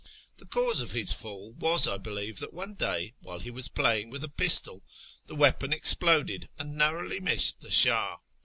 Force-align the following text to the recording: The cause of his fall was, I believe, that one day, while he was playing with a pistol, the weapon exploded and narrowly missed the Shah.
The 0.37 0.47
cause 0.47 0.81
of 0.81 0.93
his 0.93 1.13
fall 1.13 1.53
was, 1.59 1.87
I 1.87 1.99
believe, 1.99 2.39
that 2.39 2.55
one 2.55 2.73
day, 2.73 3.13
while 3.21 3.37
he 3.37 3.51
was 3.51 3.67
playing 3.67 4.09
with 4.09 4.23
a 4.23 4.29
pistol, 4.29 4.83
the 5.27 5.35
weapon 5.35 5.71
exploded 5.71 6.49
and 6.57 6.75
narrowly 6.75 7.19
missed 7.19 7.59
the 7.61 7.69
Shah. 7.69 8.17